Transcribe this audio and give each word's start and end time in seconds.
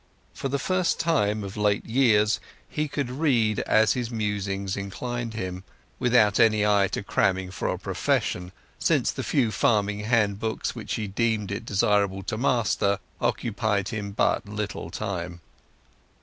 For 0.33 0.49
the 0.49 0.57
first 0.57 0.99
time 0.99 1.43
of 1.43 1.55
late 1.55 1.85
years 1.85 2.39
he 2.67 2.87
could 2.87 3.11
read 3.11 3.59
as 3.67 3.93
his 3.93 4.09
musings 4.09 4.75
inclined 4.75 5.35
him, 5.35 5.63
without 5.99 6.39
any 6.39 6.65
eye 6.65 6.87
to 6.93 7.03
cramming 7.03 7.51
for 7.51 7.67
a 7.67 7.77
profession, 7.77 8.51
since 8.79 9.11
the 9.11 9.21
few 9.23 9.51
farming 9.51 9.99
handbooks 9.99 10.73
which 10.73 10.95
he 10.95 11.05
deemed 11.07 11.51
it 11.51 11.65
desirable 11.67 12.23
to 12.23 12.35
master 12.39 12.97
occupied 13.21 13.89
him 13.89 14.09
but 14.11 14.49
little 14.49 14.89
time. 14.89 15.39